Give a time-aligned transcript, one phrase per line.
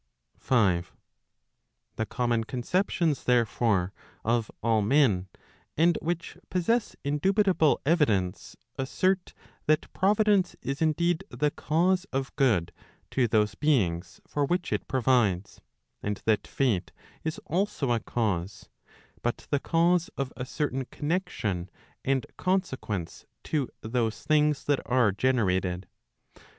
[0.39, 0.93] 5.
[1.95, 3.93] The common conceptions therefore
[4.25, 5.27] of all men,
[5.77, 9.35] and which possess indubitable evidence, assert,
[9.67, 12.71] that Providence is indeed the cause of good
[13.11, 15.61] to those beings for which it provides,
[16.01, 16.91] and that Fate
[17.23, 18.69] is also a cause,
[19.21, 21.69] but the cause of a certain connexion
[22.03, 25.85] and consequence to those things that are generated.